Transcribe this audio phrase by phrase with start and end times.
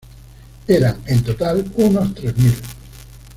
[0.67, 2.55] Eran, en total, unos tres mil.